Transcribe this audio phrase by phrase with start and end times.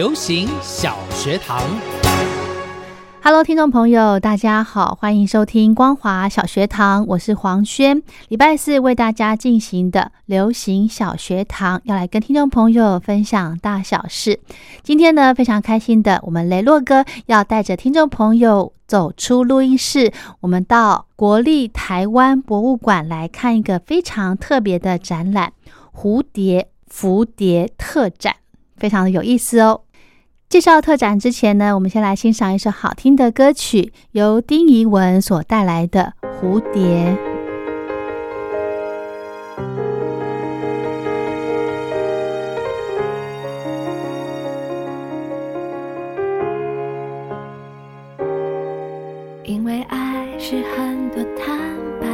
[0.00, 1.60] 流行小学堂
[3.22, 8.02] ，Hello，听众朋友，大家好，欢迎收听光华小学堂，我是黄轩。
[8.28, 14.40] 礼拜四为大家进行的流行小学堂，要来跟听众朋友分享大小事。
[14.82, 25.52] 今天呢，非常开心的，我们雷洛哥要带着听众朋友走出录音室，我们到国立台湾博物馆来看一个非常特别的展览——
[25.94, 28.36] 蝴蝶蝴蝶特展，
[28.78, 29.82] 非常的有意思哦。
[30.50, 37.16] 介绍特展之前呢，我们先来欣赏一首好听的歌曲，由丁怡文所带来的《蝴蝶》。
[49.44, 51.56] 因为爱是很多坦
[52.00, 52.08] 白，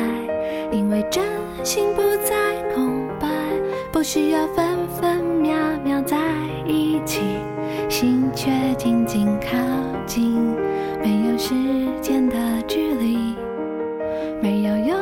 [0.71, 1.25] 因为真
[1.65, 3.27] 心不再空白，
[3.91, 5.16] 不需要分分
[8.47, 9.59] 却紧紧靠
[10.07, 10.55] 近，
[11.03, 11.53] 没有时
[12.01, 12.37] 间的
[12.69, 13.35] 距离，
[14.41, 14.97] 没有拥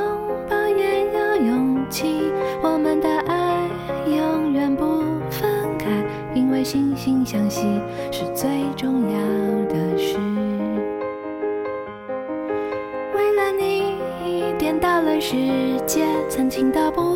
[0.48, 2.33] 抱也有勇气。
[2.62, 3.69] 我们的爱
[4.06, 5.91] 永远不分开，
[6.33, 7.66] 因为惺惺相惜
[8.10, 9.19] 是最重要
[9.69, 10.16] 的事。
[13.15, 15.37] 为了你，颠倒了世
[15.84, 17.13] 界，曾经的不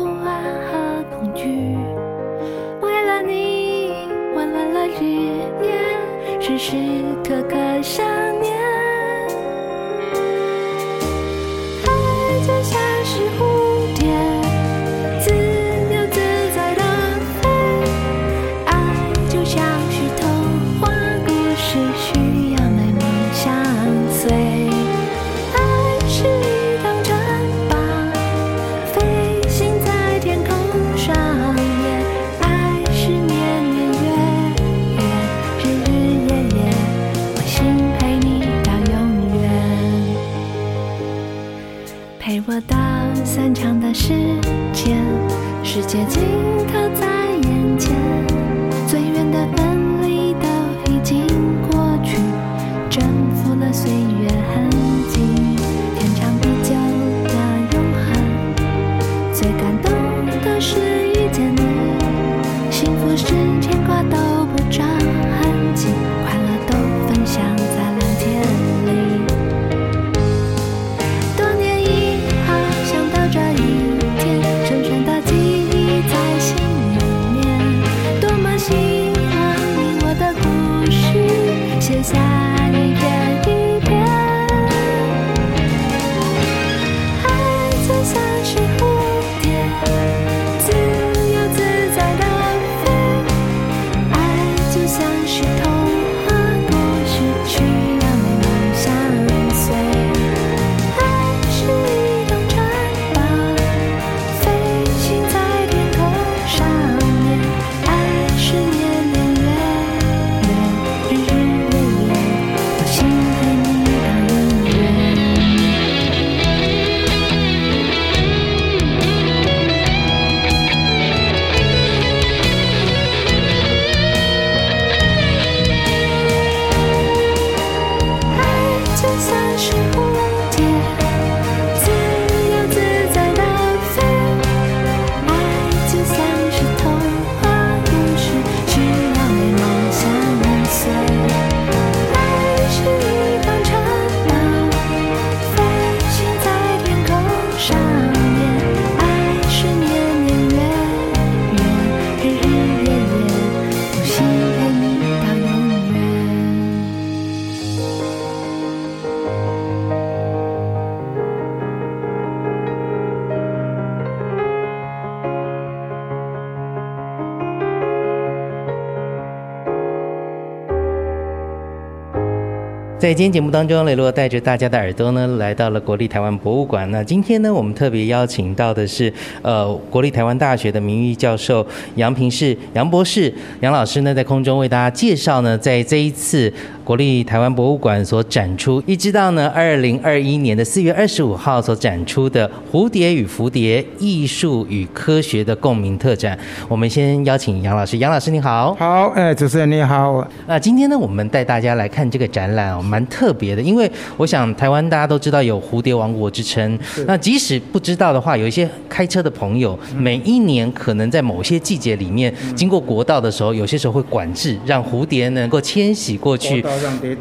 [172.99, 176.91] 在今天节目当中，雷洛带着大家的耳朵呢，来到了国立台湾博物馆。
[176.91, 179.11] 那今天呢，我们特别邀请到的是，
[179.41, 181.65] 呃，国立台湾大学的名誉教授
[181.95, 186.53] 杨平士杨博士杨老师呢，在空中为大家介绍呢，在这一次
[186.83, 196.37] 国立台湾博物馆所展出，一直到呢二零二一年的四月二十五号所展出的《蝴蝶与蝴蝶：艺术与科学的共鸣》特展。
[196.67, 198.75] 我们先邀请杨老师，杨老师你好。
[198.75, 200.27] 好，哎，主持人你好。
[200.45, 206.77] 那今天呢，我们带大家来看这个展览哦，蛮特别的，因为我想台湾大家都知道有蝴蝶王国之称。
[207.05, 216.65] 那即使不知道的话，有一些开车的朋友，每一年可能在某些季节里面经过国道的时候，有些时候会管制，让蝴蝶能够迁徙过去。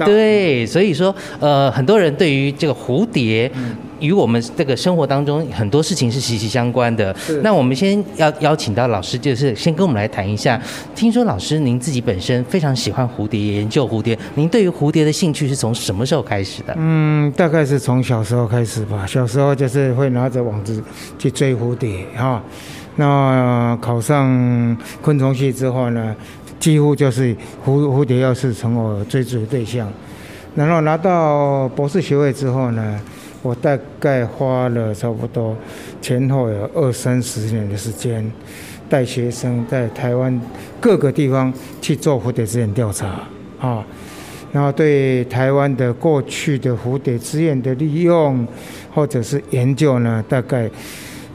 [0.04, 3.50] 对，所以说，呃，很多人对于这个蝴蝶。
[4.00, 7.14] 与我们这个生活当中很多事情是息息相关的。
[7.42, 10.60] 那我们先要邀请到老师，就是先跟我们来谈一下。
[10.94, 14.18] 听说老师您自己本身非常喜欢蝴蝶，研究蝴蝶。
[14.34, 16.74] 您对于蝴蝶的兴趣是从什么时候开始的？
[16.76, 19.06] 嗯，大概是从小时候开始吧。
[19.06, 20.82] 小时候就是会拿着网子
[21.18, 22.42] 去追蝴蝶哈。
[22.96, 26.14] 那考上昆虫系之后呢，
[26.58, 27.34] 几乎就是
[27.64, 29.88] 蝴蝴蝶要是成我追逐的对象。
[30.54, 33.00] 然后拿到博士学位之后呢？
[33.40, 35.56] 我大概花了差不多
[36.02, 38.28] 前后有二三十年的时间，
[38.88, 40.40] 带学生在台湾
[40.80, 43.22] 各个地方去做蝴蝶资源调查
[43.60, 43.84] 啊，
[44.52, 48.46] 然后对台湾的过去的蝴蝶资源的利用
[48.92, 50.68] 或者是研究呢，大概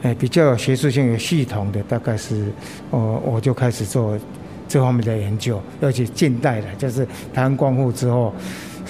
[0.01, 2.47] 哎比较有学术性、有系统的，大概是
[2.89, 4.19] 我我就开始做
[4.67, 8.33] 这方面的研究，而且近代的，就是台湾光复之后。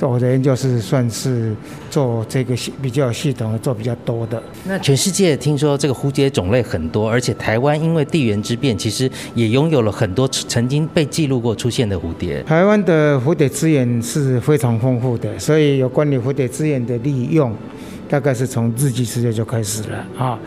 [0.01, 1.55] 我的研究是算是
[1.89, 4.41] 做这个系比较系统的，做比较多的。
[4.65, 12.43] 那全世界听说这个蝴蝶种类很多，而且台湾因为地缘之变，其实也拥有了很多曾经被记录过出现的蝴蝶。
[12.43, 17.55] 台湾的蝴蝶资源是非常丰富的，所以有关于蝴蝶资源的利用，
[18.09, 20.37] 大概是从日记时代就开始了啊。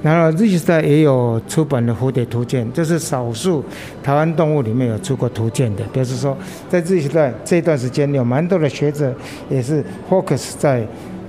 [0.00, 3.64] 然后日记时代也有出版的蝴蝶图鉴，这是少数
[4.00, 5.82] 台湾动物里面有出过图鉴的。
[5.92, 6.36] 比如说，
[6.68, 9.12] 在日记时代这段时间，有蛮多的学者
[9.50, 10.86] 也是 focus 在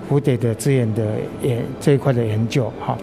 [0.08, 1.04] 蝴蝶的资源的
[1.42, 2.72] 研这一块的研究。
[2.80, 2.96] 哈，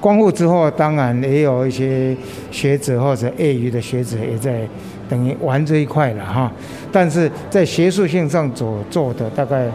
[0.00, 2.16] 光复之后，当然也有一些
[2.50, 4.66] 学者或者业余的学者也在
[5.08, 6.50] 等于玩这一块了哈。
[6.90, 9.70] 但是在学术性上所做的，大概。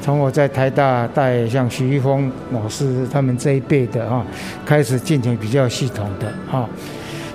[0.00, 4.24] 从我在台大带像徐玉峰老师他们这一辈的啊，
[4.64, 6.68] 开始进行比较系统的啊，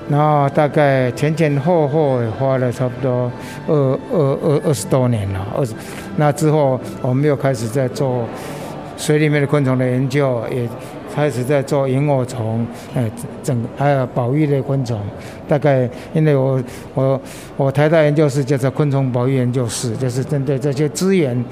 [0.09, 3.31] 然后大概前前后后也花了差不多
[3.67, 3.75] 二
[4.11, 5.73] 二二二十多年了，二十
[6.17, 8.25] 那之后我们又开始在做
[8.97, 10.67] 水里面的昆虫的研究，也
[11.13, 12.65] 开始在做萤火虫，
[12.95, 13.09] 哎，
[13.43, 14.99] 整还有保育类昆虫。
[15.47, 16.61] 大概因为我
[16.95, 17.21] 我
[17.57, 21.45] 我台大研究室叫做昆虫保育研究室，就是针对这些资源。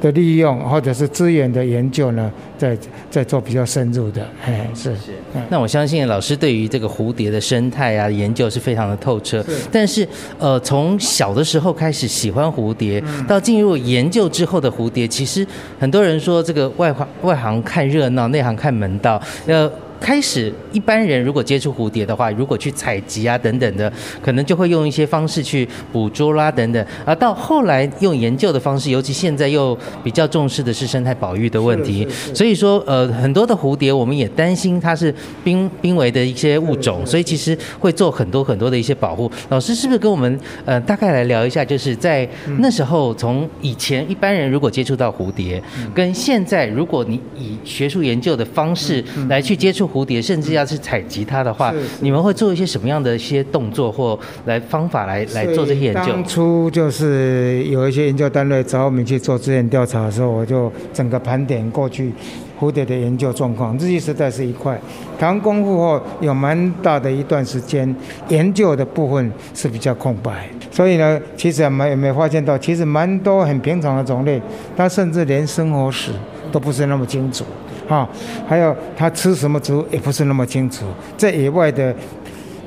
[0.00, 2.76] 的利用或者是资源的研究呢，在
[3.10, 5.12] 在做比较深入的，哎，是是。
[5.48, 9.44] 那我相信老师对于这个蝴蝶的生态啊研究是非常的透彻。
[9.72, 10.06] 但是，
[10.38, 15.46] 呃，从小的时候开始喜欢蝴蝶，到进入研究之后的蝴蝶，其实
[15.78, 19.20] 很多人说这个外行外行看热闹，内行看门道。
[19.46, 19.70] 要
[20.04, 26.86] 开始，一般人如果接触蝴蝶的话，如果去采集啊等等的，可能就会用一些方式去捕捉啦等等。
[27.06, 32.06] 而到后来用研究的方式，尤其现在又比较重视的是生态保育的问题。
[32.34, 39.32] 所以说，呃，很多的蝴蝶我们也担心它是濒濒危的一些物种，所以其实会做很多很多的一些保护。
[39.48, 45.62] 老师是不是跟我们呃大概来聊一下，就是在那时候从以前一般人如果接触到蝴蝶，
[45.94, 49.90] 跟现在如果你以学术研究的方式来去接触。
[49.94, 56.00] 蝴蝶甚至要去采集它的话，你们会做一些什么样的一些动作或来方法来来做这些研究？
[56.00, 62.12] 当初就是有一些研究单位找我们去做资源调查的时候，我就整个盘点过去
[62.58, 63.76] 蝴蝶的研究状况。
[63.76, 64.76] 日记时代是一块，
[65.16, 67.94] 台湾功夫后有蛮大的一段时间
[68.28, 74.42] 研究的部分是比较空白，所以呢，其实没有没有发现到，其实蛮多很平常的种类，
[74.76, 76.10] 它甚至连生活史
[76.50, 77.44] 都不是那么清楚。
[77.88, 78.08] 啊，
[78.48, 80.84] 还有他吃什么植物也不是那么清楚，
[81.16, 81.94] 在野外的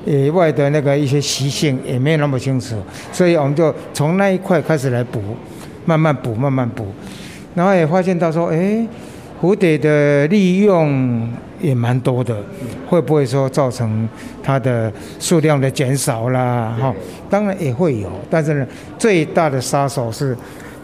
[0.06, 2.76] 野外的那个一些习性也没有那么清楚，
[3.12, 5.22] 所以我们就从那一块开始来补，
[5.86, 6.86] 慢慢补，慢慢补，
[7.56, 8.86] 然后也发现到说，哎，
[9.42, 11.28] 蝴蝶的利用
[11.60, 12.38] 也蛮多的，
[12.88, 14.08] 会不会说造成
[14.44, 16.76] 它的数量的减少啦？
[16.80, 16.94] 哈，
[17.30, 20.38] 当然也会有，但是呢，最大的杀手是。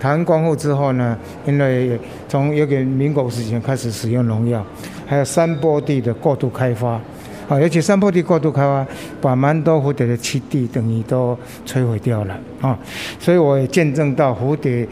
[0.03, 1.17] 台湾光复之后呢，
[1.47, 4.61] 因为从有点民国时期开始使用农药，
[5.07, 6.99] 还有山坡地的过度开发，
[7.47, 8.85] 啊，尤其山坡地过度开发，
[9.21, 12.77] 把蛮多蝴蝶的栖地等于都摧毁掉了啊，
[13.17, 14.85] 所以我也见证到蝴蝶。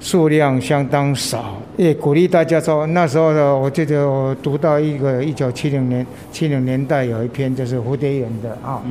[0.00, 8.82] 数量相当少，也鼓励大家说，那时候呢，我记得我读到一个一九七零年七零年代有一篇就是蝴蝶园的啊，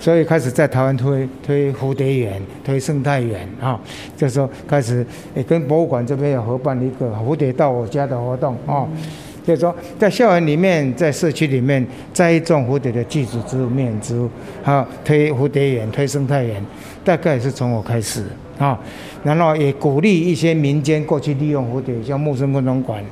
[0.00, 3.78] 所以开始在台湾推推蝴蝶园，推生态园啊，
[4.16, 8.88] 这时候开始也跟博物馆这边有合办一个蝴蝶到我家的活动啊，
[9.46, 14.28] 就是说在校园里面，在社区里面栽种蝴蝶的寄主植物、面植物，
[14.64, 16.64] 啊，推蝴蝶园、推生态园，
[17.04, 18.24] 大概是从我开始。
[18.58, 18.78] 啊，
[19.22, 23.04] 然后也鼓励一些民间过去利用蝴蝶，像木生昆虫馆，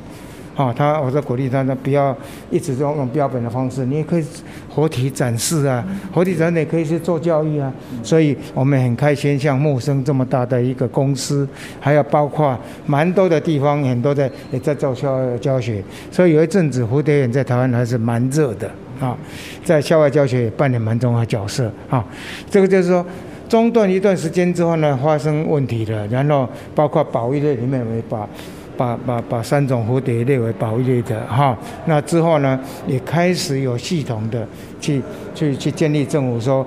[0.56, 2.16] 啊，他我在鼓励他呢，不要
[2.50, 4.24] 一直用用标本的方式，你也可以
[4.68, 7.72] 活体展示啊，活体展示也可以去做教育啊，
[8.02, 11.46] 所以我们很开心，像木生这么大的一个公司，
[11.78, 19.14] 还有包括蛮多的地方，很多在也在做校外教学，所以有一阵子蝴蝶园在台湾还是蛮热的啊，
[19.62, 22.02] 在校外教学也扮演蛮重要的角色啊，
[22.48, 23.04] 这个就是说。
[23.54, 28.28] 中断一段时间之后呢，发生问题了，然后包括保育类里面，我把
[28.76, 31.56] 把把把三种蝴蝶列为保育类的哈。
[31.87, 32.58] 那之后呢，
[32.88, 34.44] 也开始有系统的
[34.80, 35.00] 去
[35.37, 36.66] 去去建立政府说。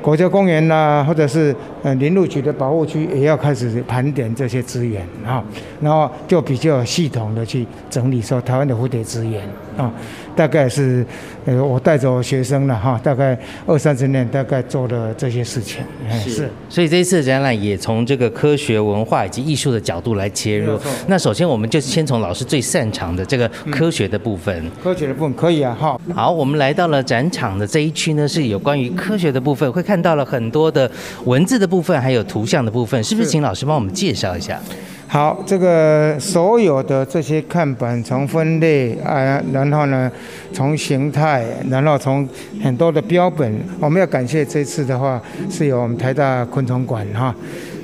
[0.00, 5.44] 国家公园呐，或者是呃林路局的保护区，也要开始盘点这些资源啊，
[5.80, 9.42] 然后就比较系统的去整理说台湾的蝴蝶资源
[9.76, 9.92] 啊，
[10.34, 11.06] 大概是
[11.44, 15.82] 呃我带着我学生了哈，大概二三十年，大概做了这些事情。
[16.10, 20.78] 是，所以这一次展览也从这个科学文化以及艺术的角度来切入。
[21.06, 24.52] 那首先我们就先从老师最擅长的这个科学的部分。
[24.82, 26.00] 科学的部分可以啊，好。
[26.14, 29.82] 好，我们来到了展场的这一区呢，是有关于科学的部分，会。
[29.82, 30.90] 看到了很多的
[31.24, 33.30] 文字的部分，还有图像的部分，是不是？
[33.30, 34.60] 请老师帮我们介绍一下。
[35.08, 40.12] 好，这个所有的这些看板，从分类啊，然后呢，
[40.52, 42.28] 从形态，然后从
[42.62, 45.18] 很多的标本，我们要感谢这次的话，
[45.50, 47.34] 是由我们台大昆虫馆哈，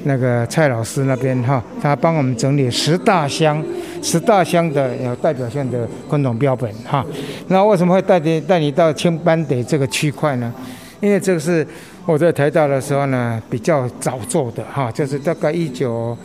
[0.04, 3.62] 那个蔡老师那边哈，他帮我们整理十大箱，
[4.02, 7.02] 十大箱的有代表性的昆虫标本哈。
[7.49, 10.52] 那为什么会带你带你到青斑蝶这个区块呢？
[11.00, 11.67] 因为这个是。
[12.09, 16.17] 我在台大的时候呢，比较早做的哈，就是大概一九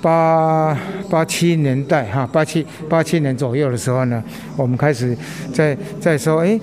[0.00, 0.72] 八
[1.10, 4.22] 八七年代哈，八七八七年左右的时候呢，
[4.56, 5.18] 我们开始
[5.52, 6.56] 在在说，哎，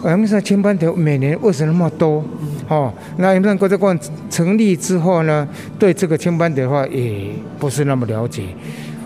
[0.00, 2.24] 我们说青斑蝶每年为什么那么多？
[2.68, 8.44] 哦，那我们国家公园成立之后呢，对这个青斑蝶的话也不是那么了解，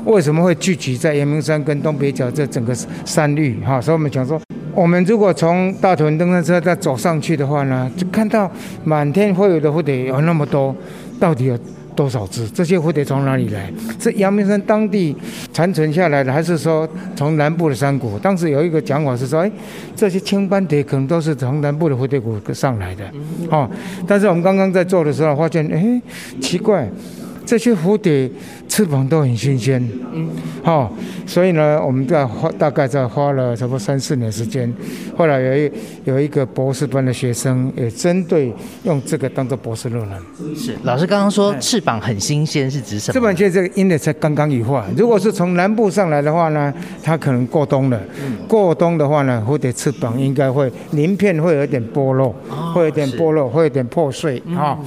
[0.05, 2.75] 为什么会聚集在阳明山跟东北角这整个
[3.07, 3.81] 山域哈？
[3.81, 4.39] 所以我们讲说。
[4.75, 8.51] 我们如果从大屯登山车再走上去的话呢，就看到
[8.85, 10.75] 满天飞舞的蝴蝶有那么多，
[11.21, 11.59] 到底有
[11.95, 12.49] 多少只？
[12.49, 13.71] 这些蝴蝶从哪里来？
[13.99, 15.15] 是阳明山当地
[15.53, 18.19] 残存下来的，还是说从南部的山谷？
[18.19, 19.53] 当时有一个讲法是说，哎，
[19.95, 23.05] 这些青斑蝶可能都是从南部的蝴蝶谷上来的，
[23.51, 23.69] 哦。
[24.07, 26.01] 但是我们刚刚在做的时候发现，哎，
[26.41, 26.89] 奇怪。
[27.45, 28.31] 这些蝴蝶
[28.69, 30.29] 翅膀都很新鲜，嗯，
[30.63, 30.93] 好，
[31.27, 34.73] 所以呢，我们在花大概在花了差不多三四年时间，
[35.17, 35.73] 后来有一
[36.05, 38.53] 有一个博士班的学生也针对
[38.85, 40.19] 用这个当做博士论文。
[40.57, 43.13] 是，老师刚刚说翅膀很新鲜是指什么？
[43.13, 46.73] 翅膀其实这个因为才刚刚羽化，如果是从南部上来的话呢，
[47.03, 48.01] 它可能过冬了。
[48.49, 52.35] 过冬的话呢，蝴蝶翅膀应该会鳞片会有点剥落，
[52.75, 54.79] 会有点剥落，会有点破碎啊。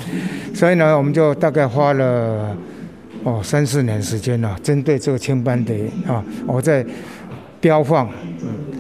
[0.54, 2.45] 所以呢，我们就大概花了
[3.26, 6.86] 哦三四年时间了，针对这个青斑蝶啊，我在
[7.60, 8.08] 标放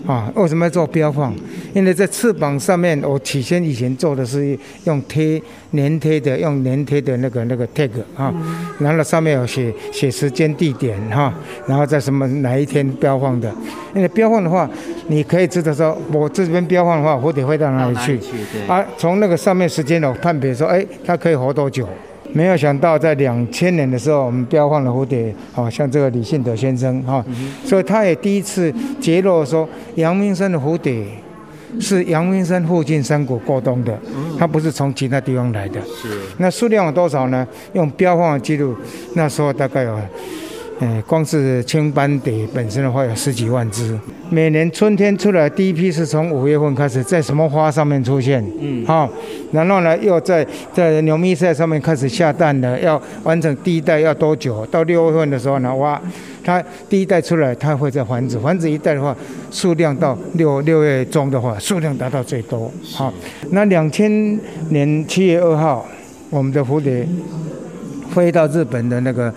[0.05, 0.31] 啊。
[0.35, 1.33] 为什么要做标放？
[1.73, 5.41] 因为在翅膀上面，我起先以前做的是用贴
[5.73, 8.31] 粘贴的，用粘贴的那个那个 tag 啊，
[8.77, 11.33] 然后上面有写写时间地点哈，
[11.67, 13.51] 然后在什么哪一天标放的。
[13.95, 14.69] 因为标放的话，
[15.07, 18.19] 你可以知道说，我这边标放的话，蝴蝶会到哪里去？
[18.67, 21.89] 啊，从那个上面时间我判别说，哎，它可以活多久？
[22.35, 27.23] 没有想到在两千年的时候，我们标放了蝴蝶，好像这个李信德先生哈，
[27.63, 31.05] 所以他也第一次揭露说，阳明山的蝴蝶
[31.79, 33.97] 是阳明山附近山谷过冬的，
[34.37, 35.79] 它不是从其他地方来的。
[35.83, 36.19] 是。
[36.37, 37.47] 那数量有多少呢？
[37.71, 38.75] 用标放的记录，
[39.13, 39.97] 那时候大概有。
[40.79, 43.97] 哎，光是青斑蝶本身的话有十几万只。
[44.29, 48.45] 每年春天出来第一批是从五月份开始，在什么花上面出现？
[48.59, 49.09] 嗯，好，
[49.53, 52.77] 然后呢又在在牛咪赛上面开始下蛋了。
[52.81, 54.65] 要完成第一代要多久？
[54.65, 56.01] 到六月份的时候呢，哇，
[56.43, 59.15] 它第一代出来，它会在繁殖，繁殖一代的话，
[59.51, 62.69] 数量到六六月中的话，数量达到最多。
[62.91, 63.13] 好，
[63.51, 64.37] 那两千
[64.69, 65.85] 年七月二号，
[66.29, 67.07] 我们的蝴蝶
[68.13, 69.33] 飞到日本的那个。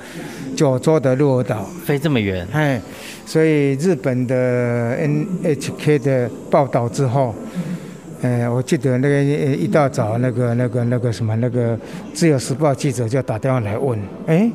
[0.58, 2.82] 九州的鹿儿岛飞这么远，哎，
[3.24, 7.32] 所以日本的 NHK 的报道之后，
[8.22, 11.76] 呃，我记得那个一大早那个那个那个什么那个
[12.12, 13.96] 《自由时报》记者就打电话来问，
[14.26, 14.50] 哎，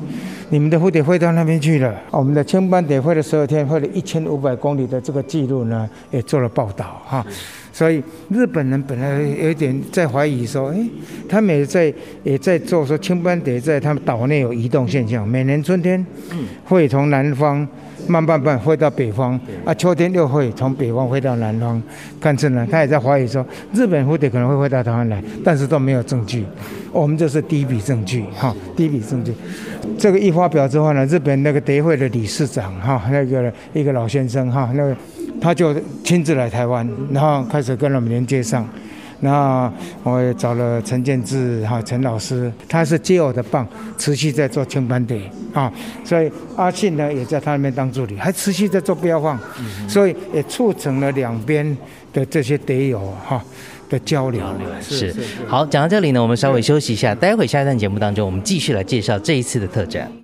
[0.50, 1.94] 你们的蝴蝶飞到那边去了？
[2.10, 7.24] 我们的千班蝶飞了十二天，飞了一千五百公里的这个记录呢，也做了报道哈。
[7.74, 8.00] 所以
[8.30, 10.78] 日本人本来有点在怀疑说，哎，
[11.28, 16.06] 他们也在也在做说青斑蝶在他们岛内有移动现象，每年春天
[16.64, 17.66] 会从南方
[18.06, 19.32] 慢慢慢飞到北方，
[19.64, 21.82] 啊，秋天又会从北方飞到南方。
[22.20, 26.44] 看这呢，他也在怀疑说日本蝴蝶可能会飞到台湾来，但是都没有证据。
[26.92, 29.34] 我们这是第一笔证据哈，第一笔证据。
[29.98, 34.96] 这个一发表之后呢，日本那个蝶会的理事长哈，那个一个老先生哈，那个。
[35.40, 38.66] 他就亲自来台湾，然后开始跟我们连接上。
[39.20, 39.72] 然后
[40.02, 45.18] 我也找了陈建志哈陈老师，他是接我的棒，持续在做青斑蝶
[45.54, 45.72] 啊。
[46.04, 49.38] 所以阿信呢也在他那边当助理，还持续在做标放，
[49.88, 51.64] 所以也促成了两边
[52.12, 53.42] 的这些蝶友哈
[53.88, 54.42] 的交流。
[54.82, 55.14] 是
[55.46, 60.23] 好，讲到这里呢，我们稍微休息一下，待会下一段节目当中，我们继续来介绍这一次的特展。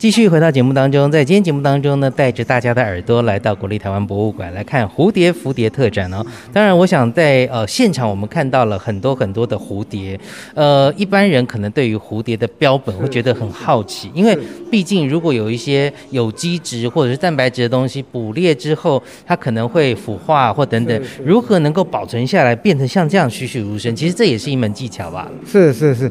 [0.00, 6.24] 继续回到节目当中，在今天节目当中呢，带着大家的耳朵来到国立台湾博物馆来看蝴蝶蝴蝶特展哦。
[6.54, 10.18] 当然，我想在呃现场我们看到了很多很多的蝴蝶，
[10.54, 14.34] 呃，一般人可能对于蝴蝶的标本会觉得很好奇，因为
[14.70, 25.30] 毕竟如果有一些有机质或者是蛋白质的东西捕猎之后，它可能会腐化或等等，如何能够保存下来变成像这样栩栩如生，其实这也是一门技巧吧。
[25.46, 26.10] 是是是，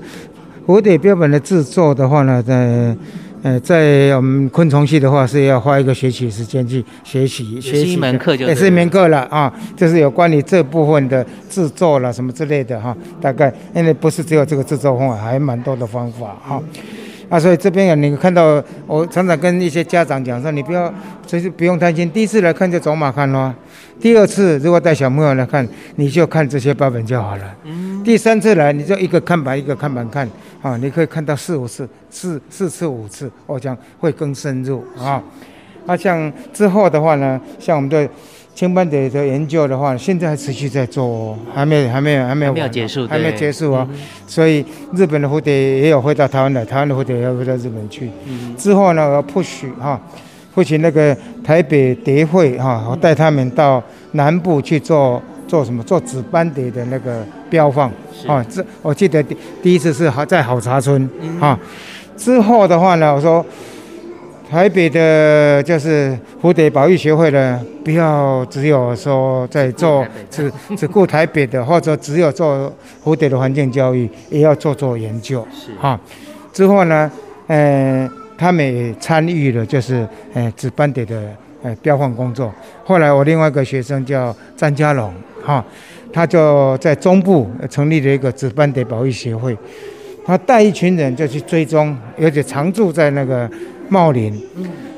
[0.67, 2.97] 蝴蝶标本的制作的话呢，在呃，
[3.63, 16.61] 在我们昆虫系的话是要花一个学期时间去学习，学习一门课就也是一门课了啊，就是有关于这部分的制作了什么之类的哈，大概因为不是只有这个制作方法，还蛮多的方法哈。
[17.29, 20.91] 啊，所以这边有你看到，我常常跟一些家长讲说，你不要，
[21.25, 23.53] 其实不用担心，第一次来看就走马看咯，
[24.01, 27.43] 第二次如果带小朋友来看，你就看这些标本就好了。
[27.63, 27.88] 嗯。
[28.09, 30.27] 第三次来，你就一个看板一个看板看，
[30.63, 35.21] 啊，你可以看到四五次，四四次五次，我讲会更深入啊。
[35.85, 38.09] 啊，像之后的话呢，像我们的
[38.55, 43.87] 青斑蝶的研究的话，现在还持续在做哦，还没有还没有还没有还没有完哦结束还没对结束啊。
[43.91, 48.09] 嗯所以日本的蝴蝶也有回到台湾来，台湾的蝴蝶也要回到日本去。
[48.57, 50.01] 之后呢，我要 push 哈
[50.55, 55.83] ，push 那个台北蝶会哈，我带他们到南部去做做什么？
[55.83, 57.91] 做紫斑蝶的那个标放
[58.27, 58.45] 啊。
[58.47, 61.09] 这我记得第第一次是好在好茶村
[61.41, 61.59] 啊。
[62.15, 63.43] 之后的话呢，我说
[64.49, 72.71] 台北的就是蝴蝶保育协会呢，不要只有说在做只只顾台北的，或者只有做
[73.03, 75.45] 蝴蝶的环境教育，也要做做研究。
[75.51, 75.99] 是哈。
[76.53, 77.11] 之后呢，
[77.47, 81.31] 呃，他们也参与了就是呃紫斑蝶的
[81.61, 82.53] 呃标放工作。
[82.83, 85.63] 后来我另外一个学生叫张家龙，哈，
[86.11, 89.57] 他就在中部呃成立了一个紫斑蝶保育协会。
[90.25, 93.49] 他带一群人就去追踪，而且常住在那个
[93.87, 94.31] 茂林。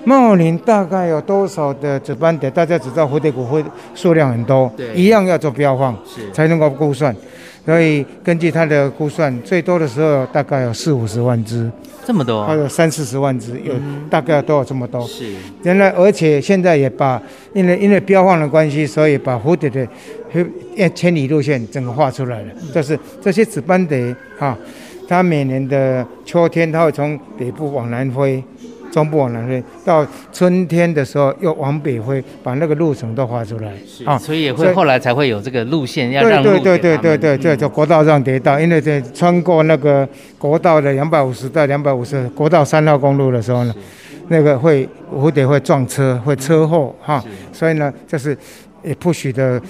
[0.04, 2.50] 茂林大概有多少的紫斑蝶？
[2.50, 5.96] 大家知道蝴蝶谷会数量很多，一样要做标放
[6.34, 7.16] 才能够估算。
[7.64, 11.70] 所以根据他的估算，最多的时候大概有四五十万只，
[12.04, 12.44] 这么多？
[12.44, 13.74] 还有三四十万只，有
[14.10, 15.06] 大概都有这么多。
[15.08, 15.32] 是。
[15.64, 17.22] 原来，而且现在也把
[17.54, 19.88] 因为因为标放的关系，所以把蝴蝶的
[20.76, 22.48] 呃千里路线整个画出来了。
[22.74, 24.58] 就是这些紫斑蝶啊，
[25.08, 28.44] 它每年的秋天，它会从北部往南飞，
[28.92, 33.72] 中部往南飞，到春天的时候又往北飞，把那个路程都画出来
[34.06, 34.18] 啊。
[34.18, 43.74] 所以也会后来才会有这个路线要让路对对对对对，这叫国道上跌道，因为这穿过那个国道的两百五十到两百五十国道三号公路的时候呢，
[44.28, 47.24] 那个会蝴蝶会撞车，会车祸哈，
[47.54, 48.38] 所以呢，这是
[48.84, 49.62] 也不许的。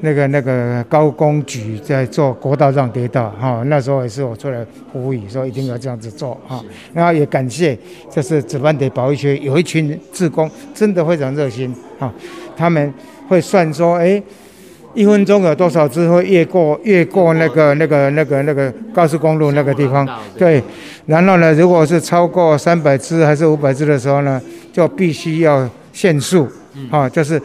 [0.00, 7.76] 那个那个高工局在做国道让跌道哈，那时候也是我出来呼吁说一定要这样子做哈，然后也感谢
[8.10, 12.12] 就是紫斑蝶保育区有一群志工真的非常热心哈，
[12.56, 12.92] 他们
[13.28, 14.22] 会算说哎。
[14.92, 20.04] 一分钟有多少只会越过越过那个那个那个那个高速公路那个地方？
[20.36, 20.60] 对，
[21.06, 26.48] 然后呢，如果是超过三百只还是五百只的时候呢，就必须要限速，
[26.90, 27.40] 啊，就是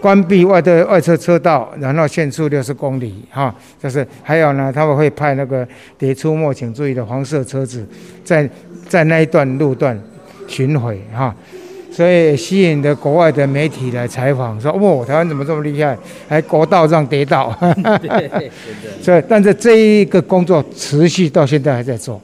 [0.00, 5.66] 关闭外的外侧车道，然后限速六十公里，哈，就是还有呢，他们会派那个
[5.98, 7.86] 蝶出没请注意的黄色车子，
[8.24, 8.48] 在
[8.88, 9.98] 在那一段路段
[10.46, 11.34] 巡回，哈。
[11.90, 17.52] 所以吸引的国外的媒体来采访，说：“哦，台湾怎么这么厉害，还国道让跌道。
[19.02, 22.20] ”所以，但是这一个工作持续到现在还在做。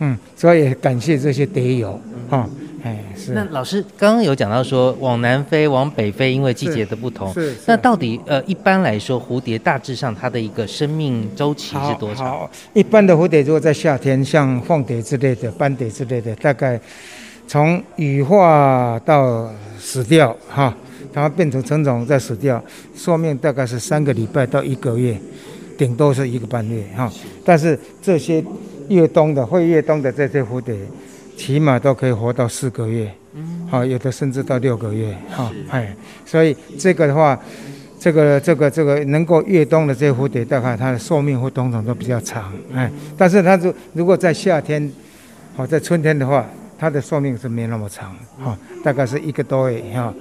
[0.00, 1.98] 嗯，所以也感谢这些蝶友
[2.28, 2.65] 啊，哎，是。
[3.32, 7.32] 那老师刚刚有讲到说，往南飞、往北飞，因为季节的不同。
[7.32, 7.50] 是。
[7.52, 12.26] 是那到底呃，一般来说，蝴蝶大致上它的一个生命周期是多长？
[12.26, 16.80] 好，一般的蝴蝶如果在夏天，像凤蝶之类的、斑蝶之类的，大概。
[17.48, 19.48] 从羽化到
[19.78, 20.76] 死掉，哈，
[21.12, 22.60] 它变成成种再死掉，
[22.96, 25.16] 寿命大概是三个礼拜到一个月，
[25.78, 27.08] 顶多是一个半月，哈。
[27.44, 28.44] 但是这些
[28.88, 30.74] 越冬的会越冬的这些蝴蝶，
[31.36, 33.12] 起码都可以活到四个月，
[33.70, 35.94] 好，有的甚至到六个月，哈，哎，
[36.24, 37.38] 所以这个的话，
[37.98, 44.90] 这个这个这个能够越冬的这些蝴蝶，大概它的寿命会通常都比较长，哎，但是它如如果在夏天，
[45.54, 46.44] 好，在春天的话。
[46.78, 50.12] 它的寿命是没那么长，哈，大概是一个多月，哈。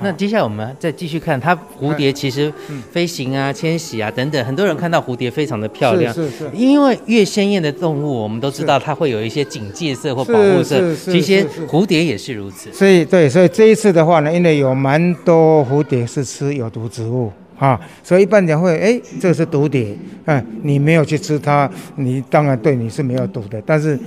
[0.00, 2.52] 那接下来我们再继续看它蝴蝶，其实
[2.90, 6.50] 飞行啊、迁徙啊等等，很多人看到蝴蝶非常的漂亮，是是是。
[6.52, 12.72] 因为越鲜艳的动物，我们都知道它会有一些警戒色或保护色，其实蝴蝶也是如此。
[12.72, 17.30] 所以对，所以这一次的话呢，因为有蛮多蝴蝶是吃有毒植物。
[17.56, 23.98] 啊，所以一般讲会，哎，这是毒蝶，嗯，你没有去吃它，你当然对你是没有毒的，但是。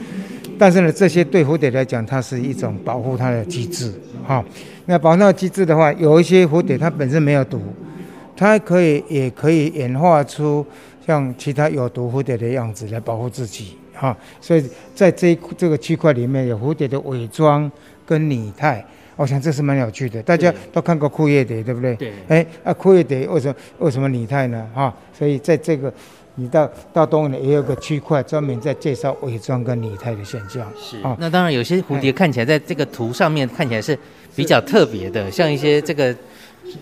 [0.58, 3.94] 但是呢，这些对蝴蝶来讲，它是一种保护它的机制，
[4.26, 4.44] 哈。
[4.86, 7.62] 那保护机制的话，有一些蝴蝶它本身没有毒，
[8.36, 10.66] 它可以也可以演化出
[11.06, 14.16] 像其他有毒蝴蝶的样子来保护自己，哈。
[14.40, 14.64] 所以
[14.96, 17.70] 在这一这个区块里面有蝴蝶的伪装
[18.06, 18.84] 跟拟态，
[19.16, 20.24] 我想这是蛮有趣的。
[20.24, 21.96] 大家都看过枯叶蝶，对不对？
[21.96, 22.14] 对。
[22.28, 24.68] 哎，啊，枯叶蝶为什么为什么拟态呢？
[24.74, 25.94] 哈，所以在这个。
[26.40, 30.66] 你到到东呢，也有个区块专门在介绍伪装跟拟态的现象。
[30.80, 33.98] 是啊，那当然有些蝴蝶看起来在这个图上面看起来是
[34.36, 36.16] 比较特别的，像一些这个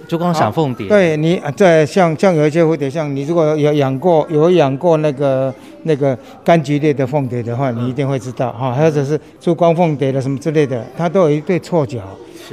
[0.10, 0.90] 珠光闪凤蝶。
[0.90, 12.02] 对你在像像有一些蝴蝶，像你如果有养过有养过那个那个柑橘类的凤蝶的话，你一定会知道哈，或者是珠光凤蝶的什么之类的，它都有一对错角。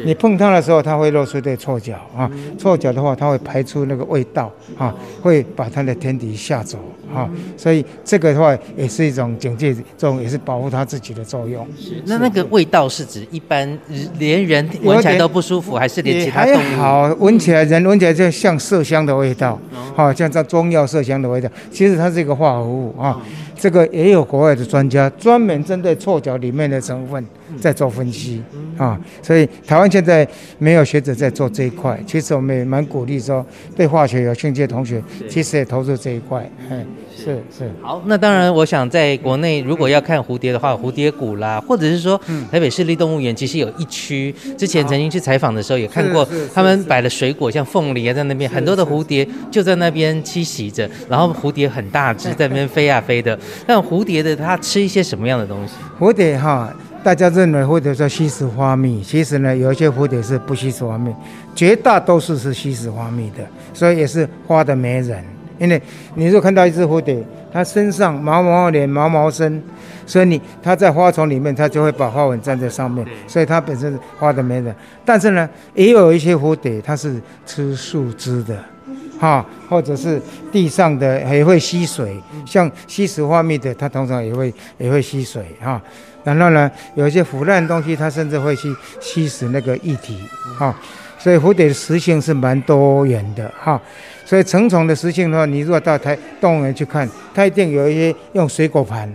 [0.05, 6.79] 你碰它的时候，它会露出对臭脚啊，臭脚的话，它会排出那个味道啊，会把它的天敌吓走
[7.15, 11.67] 啊，所以这个的话也是一种警戒作用，也是保护它自己的作用。
[11.79, 13.79] 是那那个味道是指一般
[14.19, 16.67] 连人闻起来都不舒服，还是连其他也动物？
[16.71, 19.59] 还好，闻起来人闻起来就像麝香的味道，
[19.95, 21.49] 好、像这中药麝香的味道。
[21.71, 23.21] 其实它是一个化合物啊，
[23.57, 27.25] 这个也有国外的专家专门针对臭脚里面的成分
[27.61, 28.43] 在做分析
[28.77, 30.27] 啊，所以台湾现在
[30.59, 31.99] 没有学者在做这一块。
[32.07, 33.45] 其实我们也蛮鼓励说，
[33.77, 36.49] 对化学有兴趣的同学，其实也投入这一块。
[36.71, 36.85] 嗯，
[37.23, 37.71] 是是。
[37.81, 53.39] 好，那当然，我想在国内如果要看蝴蝶的话，蝴蝶谷啦，或者是说嗯台北市立动物园，其实有一区，之前曾经去采访的时候也看过他们摆了水果，像凤梨啊，在那边很多的蝴蝶就在那边栖息着，然后蝴蝶很大只， 在那边飞啊飞的。
[53.67, 55.75] 但蝴蝶的它吃一些什么样的东西？
[55.99, 56.73] 蝴蝶哈，
[57.05, 61.13] 大家认为蝴蝶说吸食花蜜，其实呢，有一些蝴蝶是不吸食花蜜，
[61.55, 65.23] 绝大多数是吸食花蜜的，所以也是花的媒人。
[65.63, 65.81] 因为
[66.17, 67.17] 你如果看到一只蝴蝶，
[67.53, 69.63] 它身上毛毛脸、毛毛身，
[70.05, 74.75] 所以你它在花丛里面，它就会把花纹粘在上面，所以它本身是花的没的。
[75.05, 78.59] 但是呢，也有一些蝴蝶它是吃树枝的。
[79.21, 80.21] 哈，或者是
[80.51, 85.81] 地上的也会吸水，像吸食花蜜的，它通常也会也会吸水哈。
[86.25, 90.19] 然后呢，有一些腐烂的东西，它甚至会去吸食那个液体
[90.59, 90.75] 哈。
[91.23, 93.81] 所以蝴蝶的食性是蛮多元的哈。
[94.25, 99.11] 所以成虫的食性的话，你如果到台动物园去看，它一定有一些用水果盘，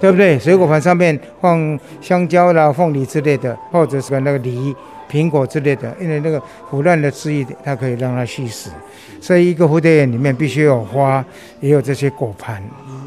[0.00, 0.38] 对不对？
[0.38, 4.74] 水果盘上面放香蕉啦、凤梨之类的，或者是那个梨、
[5.10, 8.70] 苹果之类的，因为那个腐烂的汁液，它可以让它吸食。
[9.20, 11.24] 所以一个蝴蝶园里面必须有花，
[11.60, 12.62] 也有这些果盘，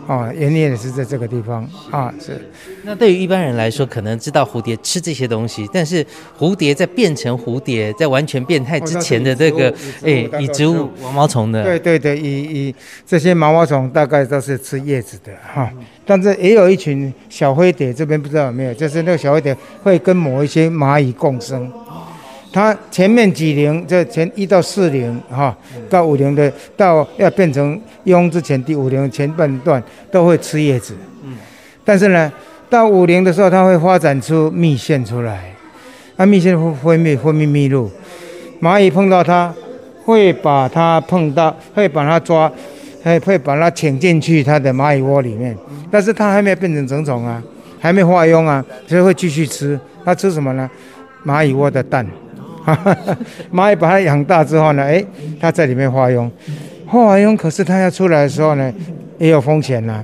[0.07, 2.49] 啊，原因也是在这个地方啊，是。
[2.85, 6.05] 那对于一般人来说，可能知道蝴蝶吃这些东西，但是
[6.37, 12.75] 蝴蝶在变成蝴蝶，在完全变态之前的这个，哎，以植物毛毛虫的，对对对，以以
[13.07, 15.71] 这些毛毛虫大概都是吃叶子的哈，
[16.05, 21.71] 但是也有一群小灰蝶，这边不知道有没有，就是那个小灰蝶会跟某一些蚂蚁共生。
[22.51, 25.57] 它前面几龄，这前一到四龄哈，
[25.89, 30.95] 到五龄的，到要变成蛹之前，第五龄前半段都会吃叶子。
[31.23, 31.35] 嗯，
[31.83, 32.31] 但是呢，
[32.73, 35.53] 到五龄的时候，它会发展出蜜腺出来，
[36.15, 37.87] 那蜜腺会分泌分泌蜜露，
[38.59, 39.53] 蚂蚁碰到它，
[40.03, 42.51] 会把它碰到，会把它抓，
[43.03, 45.55] 会会把它请进去它的蚂蚁窝里面，
[45.91, 47.39] 但是它还没有变成成虫啊，
[47.79, 49.79] 还没化蛹啊，所以会继续吃。
[50.03, 50.67] 它吃什么呢？
[51.23, 52.03] 蚂蚁窝的蛋。
[53.53, 55.05] 蚂蚁把它养大之后呢，哎，
[55.39, 56.27] 它在里面化蛹，
[56.87, 58.73] 化完蛹，可是它要出来的时候呢，
[59.19, 60.03] 也有风险啦、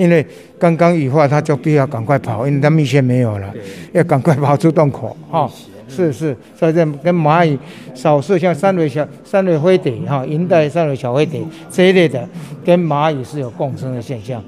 [0.00, 0.24] 因为
[0.58, 3.52] 刚刚羽化，它就必须要赶快跑，因为它蜜腺没有了，
[3.92, 5.46] 要赶快跑出洞口哈、
[5.86, 7.58] 是是，所以这跟蚂蚁
[7.94, 12.26] 少数像三尾小三尾灰蝶哈，银带三尾小灰蝶这一类的，
[12.64, 14.42] 跟蚂蚁是有共生的现象，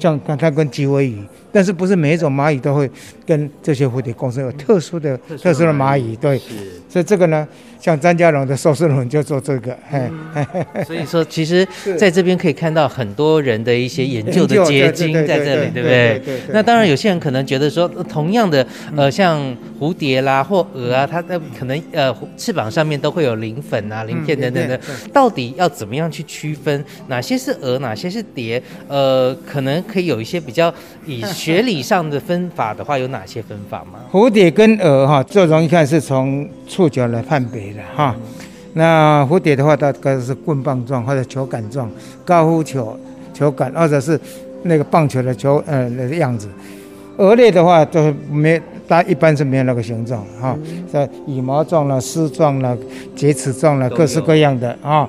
[0.00, 1.22] 像看它跟鸡尾鱼。
[1.52, 2.90] 但是不是每一种蚂蚁都会
[3.24, 4.42] 跟这些蝴蝶共生？
[4.42, 6.38] 有特殊的特殊的蚂蚁，对，
[6.88, 7.46] 所以这个呢，
[7.80, 10.10] 像张家荣的寿司轮就做这个，嘿，
[10.84, 16.22] 所以说，其实在这边可以看到很多人的一些研究的结晶在这里，对不对？
[16.52, 19.40] 那当然，有些人可能觉得说，呃同样的，呃，像
[19.80, 24.78] 蝴蝶啦或蛾啊，它的可能呃翅膀上面都会有鳞粉啊、鳞片等等的，
[25.12, 28.60] 到底要怎么样去区分哪些是蛾，哪些是蝶？
[28.88, 30.72] 呃，可能可以有一些比较
[31.06, 34.00] 以学理上的分法的话，有哪些分法吗？
[34.10, 38.14] 蝴蝶跟蛾哈，最容易看是从触角来判别的哈。
[38.74, 41.90] 那蝴蝶的话，大概是棍棒状或者球杆状，
[42.24, 42.98] 高尔夫球
[43.32, 44.18] 球杆，或者是
[44.62, 46.48] 那个棒球的球呃那个样子。
[47.16, 50.56] 蛾类的话，都没，它一般是没有那个形状哈，
[50.92, 52.78] 在羽毛状了、丝状了、
[53.16, 55.08] 结齿状了，各式各样的啊。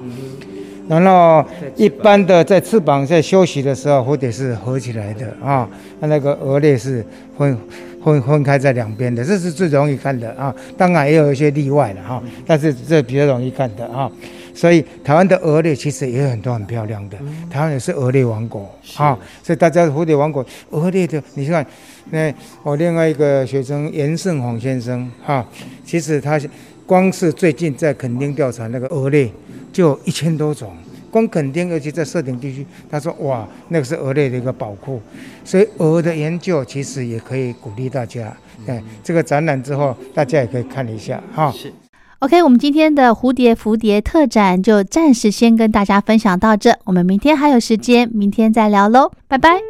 [0.88, 1.46] 然后
[1.76, 5.70] 一般的在翅膀在休息的时候，蝴蝶是合起来的啊，
[6.02, 7.06] 它那个蛾类是
[7.38, 7.56] 分
[8.04, 10.54] 分分开在两边的，这是最容易看的啊。
[10.78, 14.12] 当然也有一些例外了哈，但是这比较容易看的啊。
[14.54, 17.18] 所以台湾的蛾类其实也有很多很漂亮的，
[17.50, 19.18] 台湾也是蛾类王国啊。
[19.44, 21.66] 所以大家蝴蝶王国蛾类的，你看，
[22.12, 22.34] 那
[22.64, 25.46] 我另外一个学生严胜宏先生哈，
[25.86, 26.40] 其实他
[26.86, 29.32] 光是最近在垦丁调查那个蛾类。
[29.72, 30.76] 就一千多种，
[31.12, 35.02] 光垦丁，尤其在设顶地区，他说哇，那个是鹅类的一个宝库，
[35.44, 38.36] 所以鹅的研究其实也可以鼓励大家。
[38.68, 41.52] 哎，这个展览之后，大家也可以看一下哈。
[41.52, 41.74] 是。
[42.20, 49.69] OK，我们今天的蝴蝶蝴蝶特展就暂时先跟大家分享到这，我们明天还有时间，明天再聊喽，拜拜。